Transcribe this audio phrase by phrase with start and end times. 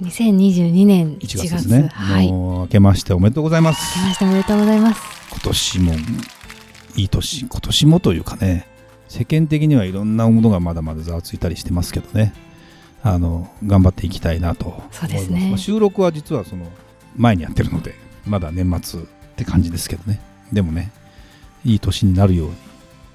[0.00, 1.88] 2022年1 1月月ですね。
[1.88, 2.30] はい。
[2.30, 3.98] もう明けましておめでとうございます。
[3.98, 5.02] 明けましておめでとうございます。
[5.30, 5.94] 今年も
[6.96, 8.66] いい年今年もというかね
[9.08, 12.32] 世間的にはいろんなものがまだまだざわついたりしてますけどね。
[13.02, 15.48] あの頑張っていきたいなとそうですね。
[15.50, 16.66] まあ収録は実はその
[17.16, 17.94] 前にやってるので
[18.26, 19.04] まだ年末っ
[19.36, 20.20] て感じですけどね。
[20.52, 20.92] でもね
[21.64, 22.56] いい年になるように。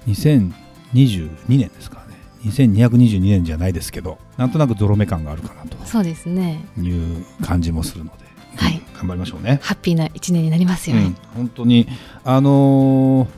[0.06, 2.03] 2022年ですか
[2.44, 5.76] 2222年じゃないですけどなんとなくゾロ目感があるかなと。
[5.86, 6.64] そうですね。
[6.78, 8.24] いう感じもするので、
[8.56, 8.78] はい。
[8.78, 9.58] うん頑張りましょうね。
[9.62, 11.02] ハッピーな一年になりますよね。
[11.02, 11.86] うん、、本当に
[12.24, 13.28] あのー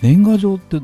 [0.00, 0.80] 年賀状って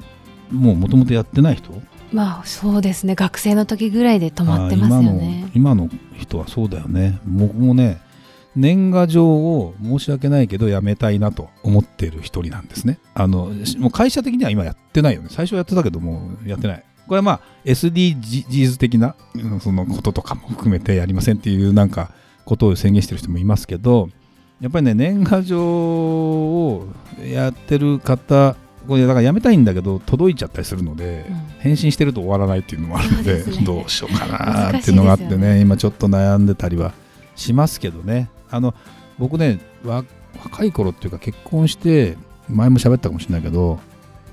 [0.50, 1.72] もうもともとやってない人？
[2.12, 3.14] まあそうですね。
[3.14, 5.50] 学生の時ぐらいで止まってますよね。
[5.54, 7.18] 今の今の人はそうだよね。
[7.26, 8.00] 僕もね
[8.54, 12.98] 年賀状を申し訳ないけどやめたいなと思っている一人なんですね。
[13.14, 15.28] あのもう会社的には今やってないよね。
[15.30, 22.12] 最初やってたけどもうやってないこれはまあ SDGs 的なうんそのこととかも含めてやりませんっていうなんか
[22.44, 24.08] ことを宣言してる人もいますけど
[24.60, 26.86] やっぱりね年賀状を
[27.24, 28.56] やってる方
[28.88, 31.36] これだからやめたいんだけど届いちゃったりするので、うん。
[31.58, 33.64] 返信してると終わらないっていうのもあるのでね。
[33.64, 35.60] どうしようかなっていうのがあってねね。
[35.60, 36.94] 今ちょっと悩んでたりは
[37.36, 38.30] しますけどね。
[38.50, 38.74] あの
[39.18, 40.04] 僕ねわ
[40.42, 42.16] 若い頃っていうか結婚して
[42.48, 43.78] 前も喋ったかもしれないけど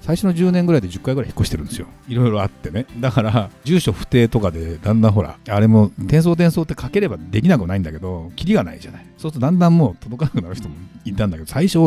[0.05, 1.87] 最初の10年ぐらいで10回ぐらい引っ越してるんですよ。
[2.07, 2.85] いろいろあってね。
[2.99, 9.05] だから住所不定とかでだんだんほらあれも転送転送って書ければできなくはないんだけどキリがないじゃない。
[9.17, 11.79] そうするとだんだんもう届かなくなる人もいたんだけど最初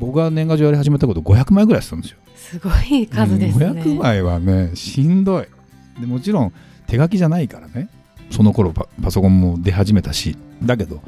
[0.00, 2.18] 僕が年賀状やり始めたこと500枚ぐらいしたんですよ。
[2.34, 5.46] すごい数ですね、500枚はねしんどい。
[6.00, 6.52] でもちろん
[6.88, 7.88] 手書きじゃないからね。
[8.32, 10.36] その頃パパソコンも出始めたし。
[10.64, 11.00] だけど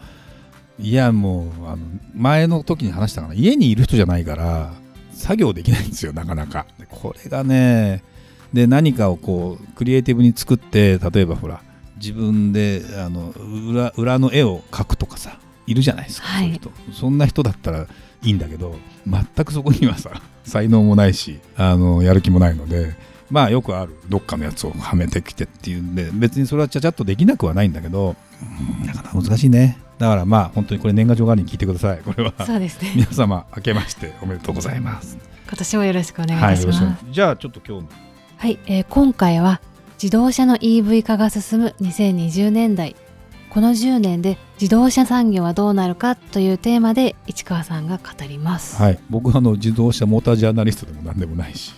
[0.79, 1.79] いやもうあの
[2.15, 3.35] 前の時に話したかな。
[3.35, 4.73] 家にいる人じゃないから
[5.15, 6.67] 作業できないんですよなかなか。
[6.79, 8.03] でこれがね
[8.53, 11.61] で何かをこうクリエイティブに作って例えばほら
[11.97, 16.45] 自分であの裏裏の絵を描くとかさいるじゃないですか、はい。
[16.45, 16.71] そういう人。
[16.93, 17.87] そんな人だったら
[18.25, 18.77] いいんだけど
[19.07, 20.11] 全くそこにはさ
[20.45, 22.95] 才能もないしあのやる気もないので
[23.31, 28.17] まあよくあるどっかのやつをはめてきてっていうんで別にそれはちゃちゃっとできなくはないんだけど
[28.81, 31.99] うんなかなか難しいねだからまあ本当にこれ年賀状代わりに聞いてください。
[31.99, 32.33] これは。
[32.45, 32.93] そうですね。
[32.97, 35.19] 皆様明けましておめでとうございます。
[35.47, 37.89] 今年もよろしくお願いします、はいじゃあちょっと今日の。
[38.67, 39.61] えー今回は
[40.03, 42.97] 自動車の EV 化が進む2020年代。
[43.55, 51.73] この10年で自動車産業はどうなるかというテーマで市川さんが語ります、はい、僕はあの自動車モータージャーナリストでも何でもないし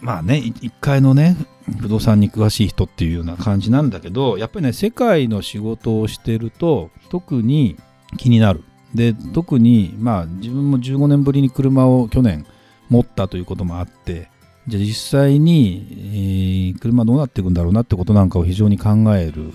[0.00, 1.36] まあねい一回のね
[1.80, 7.76] 不動産に詳しい人っていうような感じなんだけどやっぱりね世界の仕事をしてると特に
[8.16, 8.64] 気になる。
[8.94, 12.46] で特にまあ自分も15年ぶりに車を去年
[12.88, 14.30] 持ったということもあって
[14.66, 19.52] じゃあ実際に、えー車どうなっていくんだろうなってことなんかを非常に考える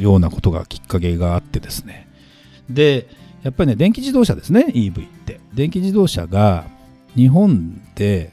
[0.00, 2.08] ようなことがきっかけがあってですね。
[2.68, 3.08] で
[3.42, 5.40] やっぱりね電気自動車ですね EV って。
[5.54, 6.64] 電気自動車が
[7.14, 8.32] 日本で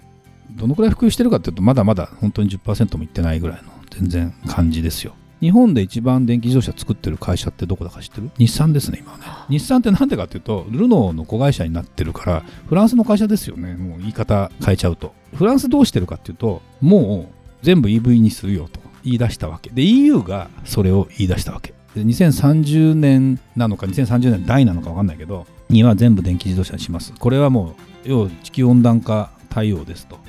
[0.56, 5.14] どのくらい普及してるかっていうとまだまだ本当に10%もいってないぐらいの全然感じですよ。
[5.40, 8.30] 日本で一番電気自動車作ってる会社ってどこだか知ってる？
[8.38, 13.74] 日産ですね今はね日産ってなんでかっていうとルノーの子会社になってるからフランスの会社ですよね。
[13.74, 15.14] もう言い方変えちゃうと。
[15.34, 17.34] フランスどうしてるかっていうともう
[17.64, 19.72] 全部 EV にするよと言い出したわけ。
[19.72, 21.74] で EU がそれを言い出したわけ。
[21.96, 27.14] で2030年なのか2030年代なのか分かんないけどには全部電気自動車にします。
[27.18, 27.76] これはも
[28.06, 30.20] う要は地球温暖化対応ですと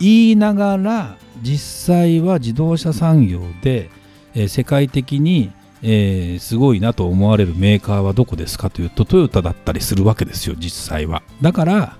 [0.00, 3.90] 言いながら実際は自動車産業で、
[4.34, 11.22] えー世界的に、えーすごいなと思われるメーカーはどこですかというとトヨタだったりするわけですよ実際は。
[11.42, 11.96] だから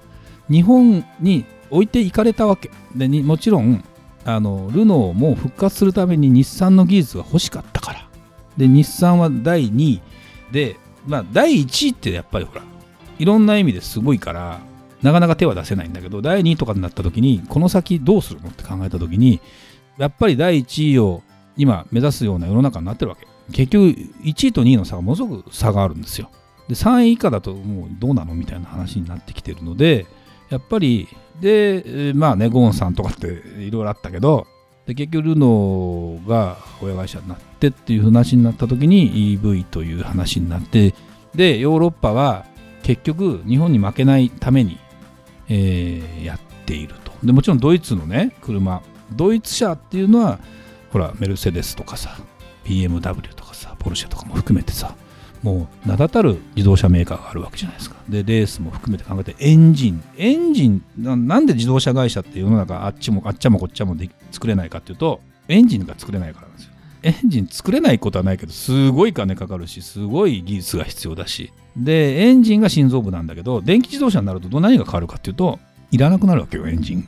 [0.51, 2.71] 日本に置いていかれたわけ。
[2.95, 3.85] でにもちろん
[4.25, 8.09] あのルノーも復活するために日産の技術が欲しかったから。
[8.57, 10.01] で日産は第2位
[10.53, 10.77] で、
[11.07, 12.63] まあ、第1位ってやっぱりほら
[13.19, 14.61] いろんな意味ですごいから
[15.05, 19.39] なかなか手は出せないんだけど第2位とかになった時にこの先どうするのって考えた時に
[19.99, 21.23] やっぱり第1位を
[21.59, 23.29] 今目指すような世の中になってるわけ。
[23.53, 26.31] 結局1位と2位の差がものすごく差があるんですよ。
[26.69, 30.07] で3位以下だともうどうなのみたいな話になってきてるので
[30.49, 31.07] やっぱり
[31.39, 33.27] でまあねゴーンさんとかって
[33.59, 34.47] いろいろあったけど
[34.87, 40.95] で結局ルノーが親会社になってっていう話になった時に EV という話になって
[41.35, 42.47] でヨーロッパは
[42.85, 44.79] 結局日本に負けないために、
[45.49, 47.13] えーやっていると。
[47.23, 48.83] でもちろんドイツのね車。
[49.13, 50.39] ドイツ車っていうのは
[50.91, 52.17] ほらメルセデスとかさ
[52.65, 54.97] BMW とかさポルシェとかも含めてさ
[55.43, 57.97] もう名だたる自動車メーカーがあるわけじゃないですか。
[58.09, 60.03] でレースも含めて考えてエンジン。
[60.17, 66.74] エンジンなんで自動車会社って世の中あっちもあっちゃもこっちゃもで作れないかっていうとエンジンが作れないからなんですよ。
[67.05, 71.53] エンジン作れないことはないけどすごい金かかるしすごい技術が必要だし。
[71.77, 75.59] でエンジンが心臓部なんだけど電気自動車になると何が変わるかっていうと
[75.91, 77.07] いらなくなるわけよエンジン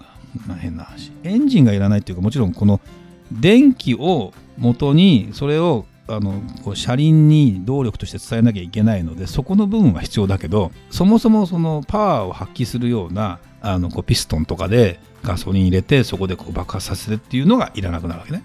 [0.49, 1.13] が、変な話。
[1.23, 2.81] エンジンがいらないっていうかもちろんこの
[3.33, 18.43] 電気を元にそれをあのこう車輪に動力として伝えなきゃいけないのでそこの部分は必要だけどそもそもそのパワーを発揮するようなあのこうピストンとかでガソリン入れてそこでこう爆発させてっていうのがいらなくなるわけね。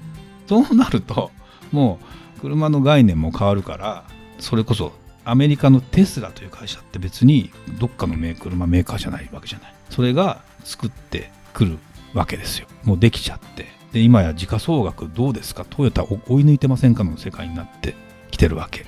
[0.48, 1.32] そうなると
[1.72, 2.00] も
[2.38, 4.04] う車の概念も変わるから
[4.40, 9.74] それこそアメリカのテスラという会社って別にどっかのメー車メーカーじゃないわけじゃない。
[9.90, 11.78] それが作ってくる
[12.14, 12.68] わけですよ。
[12.84, 13.68] もうできちゃって。
[13.94, 15.66] で今や時価総額どうですか？
[15.70, 17.94] トヨタ追い抜いてませんかの世界になって
[18.32, 18.86] きてるわけ。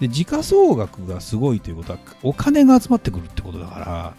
[0.00, 4.14] で時価総額がすごいということはお金が集まってくるってことだから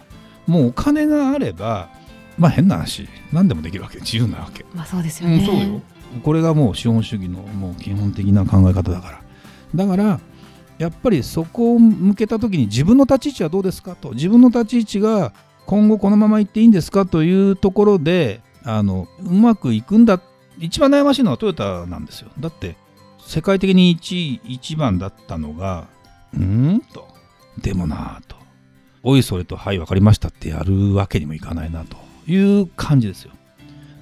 [0.46, 1.90] もうお金があれば
[2.38, 3.98] まあ変な話何でもできるわけ。
[4.00, 4.66] 自由なわけ。
[4.74, 5.36] まあそうですよね。
[5.36, 5.80] うん、そうよ
[6.22, 9.20] これがもう資本主義のもう基本的な考え方だから。
[9.74, 10.20] だから
[10.78, 14.12] やっぱりそこを向けた時に自分の立ち位置はどうですかと。
[14.12, 15.32] 自分の立ち位置が
[15.66, 20.20] 今後このままいっていいんですかというところであのうまくいくんだ。
[20.58, 22.30] 一番悩ましいのはトヨタなんですよ。
[22.40, 22.76] だって
[23.18, 25.88] 世界的に1位1番だったのが
[26.34, 27.08] うんと。
[27.60, 28.36] でもなぁと。
[29.02, 31.96] おいそれとはい分かりましたってやるわけにもいかないなと
[32.30, 33.32] いう感じですよ。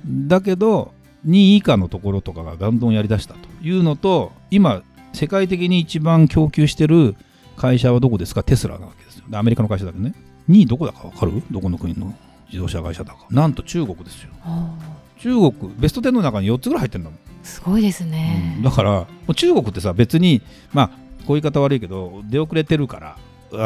[0.07, 0.93] だけど
[1.27, 4.83] 2位以下のところとかがどんどんやりだしたというのと今
[5.13, 7.15] 世界的に一番供給してる
[7.57, 8.43] 会社はどこですか？
[8.43, 10.15] テスラなわけですよでアメリカの会社だけどね。
[10.51, 11.43] 2位どこだか分かる？
[11.51, 12.15] どこの国の
[12.49, 13.27] 自動車会社だか。
[13.31, 14.31] なんと中国ですよ。
[14.43, 14.77] あ
[15.19, 18.55] 中国ベスト10の中に4つぐらい入ってるんだもん、ーすごいですね。
[18.59, 18.63] うん。
[18.63, 20.43] だから中国ってさ別に
[20.73, 20.89] まあ
[21.27, 23.17] こういう言い方悪いけど出遅れてるから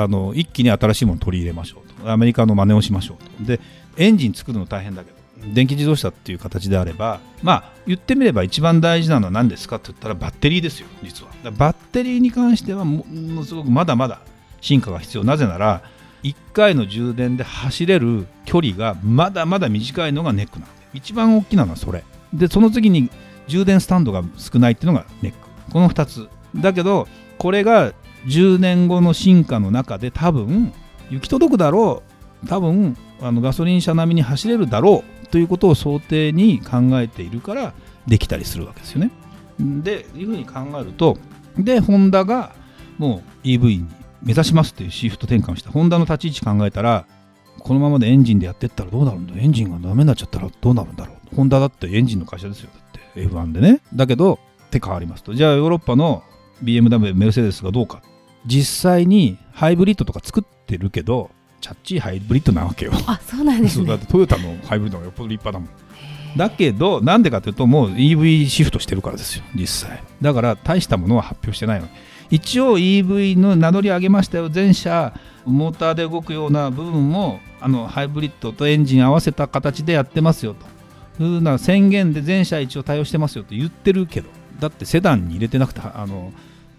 [0.02, 2.10] あの一気に新しいものを取り入れましょうと。
[2.10, 3.44] アメリカの真似をしましょうと。
[3.44, 3.58] で
[3.96, 5.18] エンジン作るの大変だけど
[5.55, 11.32] 電気自動車っていう形であればまあ言ってみれば一番大事なのは何ですかって言ったらバッテリーですよ実は。
[11.52, 14.20] バッテリーに関してはものすごくまだまだ
[14.61, 15.82] 進化が必要なぜなら
[16.25, 20.73] 1回の充電で走れる距離がまだまだ短いのがネックなの。
[20.93, 22.05] 一番大きなのはそれ。
[22.32, 23.11] でその次に
[23.46, 25.38] 充電スタンドが少ないっていうのがネック。
[25.73, 26.29] この2つ。
[26.56, 27.06] だけど
[27.38, 27.93] これが
[28.26, 30.73] 10年後の進化の中で多分
[31.11, 32.02] 行き届くだろ
[32.44, 32.49] う。
[32.49, 35.18] 多分あのガソリン車並みに走れるだろう。
[35.31, 37.75] ということを想定に考えているから
[38.07, 39.11] できたりするわけですよね。
[39.59, 41.19] でいうふうに考えると
[41.57, 42.55] でホンダが
[42.97, 43.87] もう EV に
[44.23, 45.71] 目指しますっていうシフト転換をした。
[45.71, 47.07] ホンダの立ち位置考えたら
[47.61, 49.35] このままでエンジンでやってったらどうなるんだ？
[49.37, 51.37] エンジンがダメになっちゃったらどうなるんだろう？
[51.37, 52.71] ホンダだってエンジンの会社ですよ。
[52.73, 53.81] だって F1 でね。
[53.95, 55.35] だけどって変わりますと。
[55.35, 56.23] じゃあヨーロッパの
[56.63, 58.03] BMW メルセデスがどうか。
[58.47, 62.93] 実際にハイブリッドとか作ってるけどチャッチーハイブリッドなわけよ。
[63.06, 63.87] あそうなんですね。
[63.87, 63.99] そうだっ。
[63.99, 65.88] てトヨタのハイブリッドがよっぽど立派だもん。
[66.37, 70.02] だけどなんでかというともう EV シフトしてるからですよ実際。
[70.20, 71.88] だから大したものは発表してないの
[72.31, 74.49] 一応 EV の名乗り上げましたよ。
[74.49, 80.67] 全車モーターで動くような部分もあのハイブリッドとエンジン合わせた形でやってますよと。
[81.20, 84.29] いうふうな宣言で全車一応対応してますよと言ってるけど。
[84.60, 86.32] だってセダンに入れてなくてあの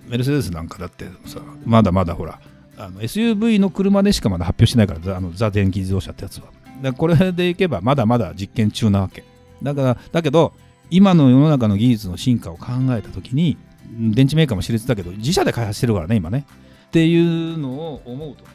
[0.07, 2.39] メルセデスなんかだってさまだまだほら
[2.79, 6.45] あの SUV の車でしかまだ発表してないからザあのザ電気自動車ってやつは。
[6.81, 9.23] だこれでいけばまだまだ実験中なわけ。
[9.61, 10.53] だからだけど
[10.89, 13.57] 今の世の中の技術の進化を考えた時に
[13.91, 16.45] 電池メーカーも熾烈だけど自社で開発してるからね今ね。
[16.87, 18.49] っていうのを思うとね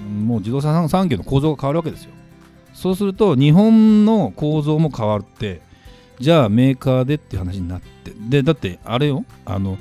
[0.00, 2.10] もう自動車産業の構造が変わるわけですよ。
[2.74, 5.62] そうすると日本の構造も変わって
[6.18, 8.12] じゃあメーカーでって話になって。
[8.28, 9.78] でだってあれよあの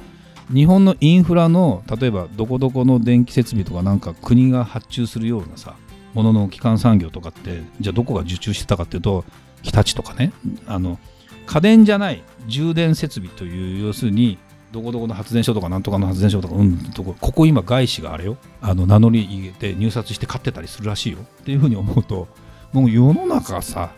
[0.53, 5.75] 日本のインフラの例えばどこどこの電気設備とかなんか国が発注するようなさ
[6.13, 9.25] ものの基幹産業とかってじゃあどこが受注してたかっていうと
[9.61, 10.31] 日立とかね。
[10.65, 10.97] あの
[11.45, 14.37] 家電じゃない充電設備という要するに
[14.71, 18.37] どこどこの発電所とかなんとかの発電所とか、うん、とこここ今外資があれよ。
[18.61, 21.19] あの名乗り入れて入札して買ってたりするらしいよ。
[21.19, 22.27] っていうふうに思うと
[22.71, 23.91] もう世の中さ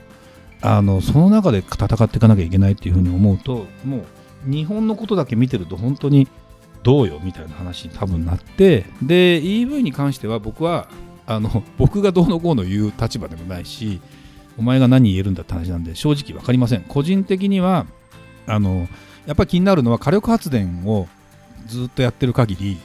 [0.61, 4.05] あのその中で戦っていかなきゃいけないっていうふうに思うともう
[4.45, 6.27] 日本のことだけ見てると本当に
[6.83, 10.87] どうよみたいな話に多分なってで EV に関しては僕は
[11.25, 14.01] あの 僕がどうのこうの言う立場でもないし
[14.57, 16.81] お前が何言えるんだって話なんで正直分かりません。
[16.81, 17.85] 個人的には
[18.47, 18.87] あの
[19.25, 21.07] やっぱり気になるのは火力発電を
[21.67, 22.77] ずっとやってる限り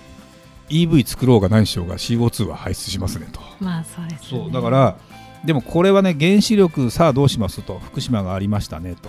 [0.68, 3.40] EV 作ろうが何しようが CO2 は排出しますねと。
[3.60, 4.96] まあそうです、ね、そうだから
[5.44, 9.08] でもこれはね原子力さあどうしますと福島がありましたねと。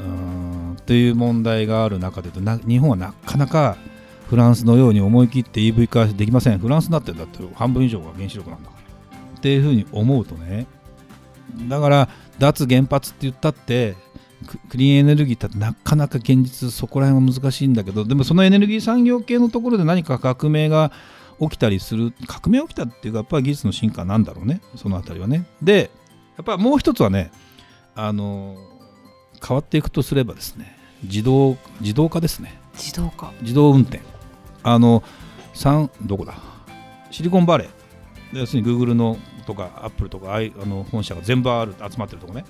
[0.00, 2.30] うんという問題がある中で
[2.66, 3.76] 日本はなかなか
[4.32, 6.58] フランスのように思い切って EV 化できません。
[6.58, 8.70] フランスだってだって半分以上が原子力なんだ。
[8.70, 8.82] から
[9.36, 10.66] っていうふうに思うとね
[11.68, 12.08] だから
[12.38, 13.94] 脱原発って言ったって
[14.70, 20.92] クリーンエネルギーってなかなか現実そこら辺は難しいんだけどでもそのエネルギー産業系のところで何か革命が
[21.38, 24.62] 起きたりする革命起きたっていうかやっぱり技術の進化なんだろうね。
[24.76, 25.44] そのあたりはね。
[25.60, 25.90] で
[26.38, 27.32] やっぱもう一つはね
[27.94, 28.56] あの
[29.46, 32.58] 変わっていくとすればですね自動自動化ですね。
[32.72, 33.32] 自動化。
[33.42, 34.11] 自動運転
[34.62, 35.02] あの
[35.54, 36.34] 3どこだ？
[37.10, 38.38] シリコンバレー。
[38.38, 42.44] 要するにグーグルのとかアップルとかあの本社が全部ある集まってるとこね。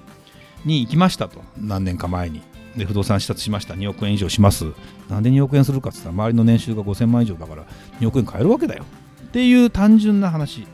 [0.65, 1.43] に行きましたと。
[1.57, 2.43] 何年か前に。
[2.77, 3.75] で不動産視察しました。
[3.75, 4.67] 2億円以上します。
[5.11, 7.65] なんで2億円するかって言ったら周りの年収が5000万以上だから
[8.01, 8.85] 2億円買えるわけだよ。
[9.25, 10.67] っていう単純な話。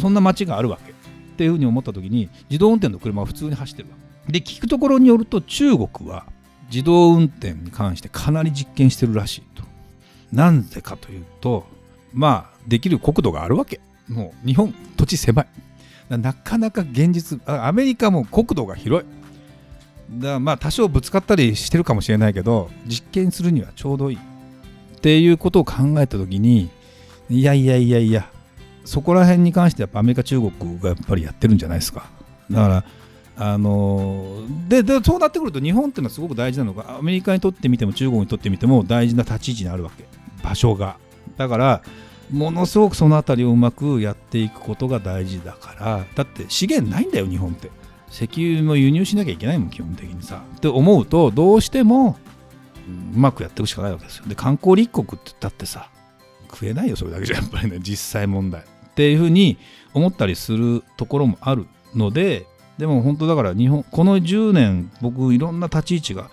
[0.00, 0.92] そんな街があるわけ。
[0.92, 0.94] っ
[1.36, 3.96] ていうふうに思った時に自動運転の車は普通に走ってるわ。
[4.26, 6.26] で聞くところによると中国は
[6.70, 9.62] 自動運転に関してかなり実験してるらしいと。
[10.32, 11.66] なんでかというと
[12.12, 13.80] まあできる国土があるわけ。
[14.08, 15.46] もう日本土地狭い。
[16.08, 19.08] なかなか現実アメリカも国土が広い。
[20.20, 24.16] だまあ多少ぶつかったりしてるかもしれないけど実験するにはちょうどいい。
[24.16, 26.70] っていうことを考えた時に
[27.28, 28.30] いやいやいやいや
[28.84, 32.06] そこら辺に関してやっぱアメリカ中国がやっぱりやってるんじゃないですか。
[32.50, 32.84] だから
[33.40, 40.04] あのででそうなってくると日本っていうのはすごく大事なのがアメリカにとってみても中国にとってみても大事な立ち位置にあるわけ。
[40.42, 40.96] 場所が。
[41.36, 41.82] だから
[42.32, 47.70] ものすごくその辺りをうまくやっていくことが大事だからだって資源ないんだよ日本って。
[48.10, 50.42] 石油も輸入しなきゃいけないもん基本的にさ。
[50.56, 52.16] って思うとどうしても
[53.14, 54.24] うまくやっていくしかないわけですよ。
[54.26, 55.90] で観光立国って言ったってさ
[56.50, 58.62] 食えないよそれだけじゃやっぱりね実際問題。
[58.62, 58.64] っ
[58.94, 59.58] ていうふうに
[59.94, 62.46] 思ったりするところもあるので
[62.78, 66.30] でも本当だから日本この10年僕いろんな立ち位置が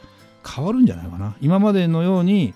[0.47, 1.35] 変わるんじゃないかな。
[1.41, 2.53] 今までのように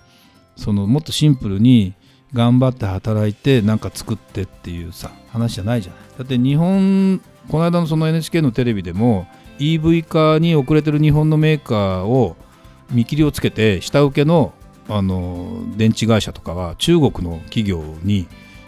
[0.60, 1.94] そのもっとシンプルに
[2.34, 9.26] 頑張って働いてなんか作ってっていうさ話じゃないじゃないだって日本この間のその NHK のテレビでも
[9.58, 12.36] EV 化に遅れてる日本のメーカーを
[12.90, 14.52] 見切りをつけて下請けの
[14.88, 18.26] あの電池会社とかは中国の企業に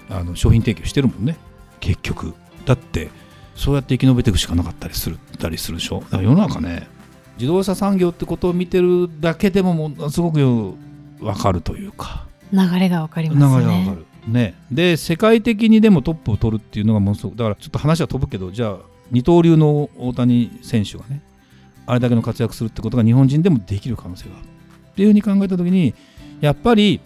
[0.09, 1.37] あの商品提供してるもんね。
[1.81, 2.33] 結局
[2.65, 3.11] だって
[3.57, 6.01] そうやって生き延びていくしかなかったりするたりするでしょ。
[6.01, 6.89] だから世の中ね
[7.39, 10.39] 自動車産業ってことを見てるだけでもものすごく
[11.23, 18.77] 分かるというか流れが分かりますね流れが分かるね、で世界的にでもトップを取るっていうのがものすごくだからちょっと話は飛ぶけどじゃあ
[19.11, 21.23] 二刀流の大谷選手がね
[21.87, 25.95] あれだけの活躍するってことが日本人でもできる可能性があるっていうふうに考えた時に
[26.41, 27.01] やっぱり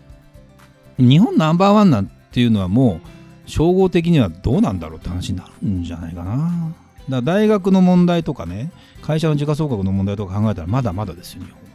[0.99, 3.00] 日本ナンバーワンなんていうのはも
[3.46, 6.35] う総合的にはどうなんだろうって話になるんじゃないかな。
[6.35, 6.75] だか
[7.08, 11.65] ら大学の問題とかね会社の時価総額の問題とか考えたらまだまだですよ日本は。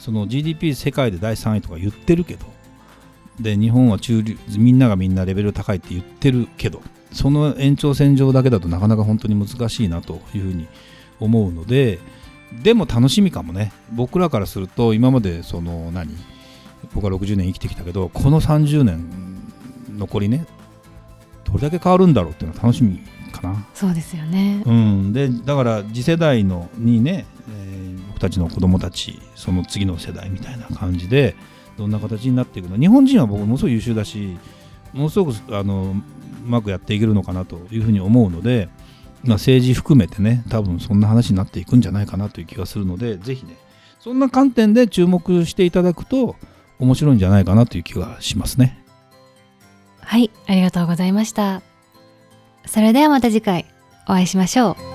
[0.00, 2.46] その GDP 世界で第3位とか言ってるけど
[3.38, 10.66] で日本は中流みんながみんなレベル高いって言ってるけどその延長線上だけだとなかなか本当に難しいなというふうに
[11.20, 11.98] 思うので
[12.62, 13.72] でも楽しみかもね。
[13.92, 16.16] 僕らからすると今までその何
[16.94, 19.06] 僕は60年生きてきたけどこの30年
[19.96, 20.46] 残りね
[21.44, 23.00] どれだけ変わるんだろうっていうのは楽しみ
[23.32, 23.66] かな。
[23.74, 27.89] そうですよね、うん、でだから次世代のにね、えー、
[28.20, 31.34] 僕たちの子供たちその次の世代みたいな感じで
[31.78, 32.76] どんな形になっていくの？
[32.76, 34.36] 日本人は僕ものすごい優秀だし
[34.92, 35.94] ものすごくあのう
[36.46, 38.68] まくやっていけるのかなというふうに思うので、
[39.24, 43.56] まあ、政治含めてね多分そんな話になっていくんじゃないかなという気がするのでぜひね
[44.00, 46.36] そんな観点で注目していただくと
[46.78, 48.84] 面白いんじゃないかなという気がしますね。
[50.00, 51.62] はいありがとうございました。
[52.66, 53.64] それではまた次回
[54.04, 54.89] お会いしましょう。